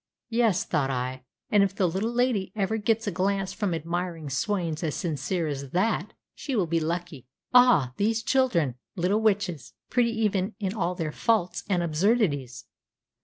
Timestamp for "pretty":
9.91-10.09